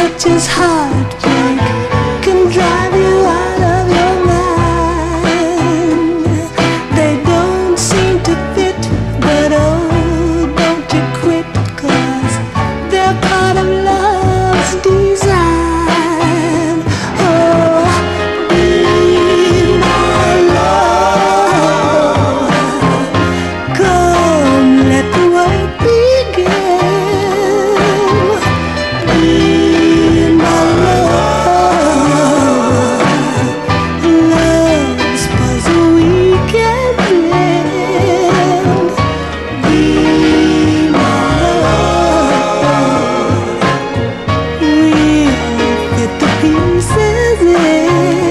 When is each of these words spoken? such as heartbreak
such 0.00 0.26
as 0.26 0.46
heartbreak 0.48 1.97